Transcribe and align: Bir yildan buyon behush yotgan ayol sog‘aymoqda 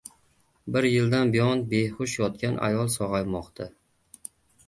Bir 0.75 0.85
yildan 0.91 1.33
buyon 1.35 1.59
behush 1.73 2.15
yotgan 2.21 2.57
ayol 2.69 2.89
sog‘aymoqda 2.95 3.67